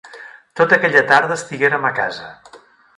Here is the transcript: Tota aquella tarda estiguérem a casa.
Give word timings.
Tota 0.59 0.79
aquella 0.79 1.05
tarda 1.13 1.39
estiguérem 1.41 1.89
a 1.91 1.95
casa. 2.03 2.35